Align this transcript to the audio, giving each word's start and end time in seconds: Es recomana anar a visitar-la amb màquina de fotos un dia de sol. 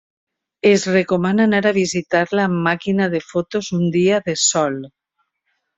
Es 0.69 0.85
recomana 0.93 1.45
anar 1.49 1.59
a 1.69 1.75
visitar-la 1.77 2.47
amb 2.49 2.65
màquina 2.71 3.11
de 3.17 3.25
fotos 3.29 3.73
un 3.81 3.87
dia 3.99 4.23
de 4.31 4.41
sol. 4.51 4.85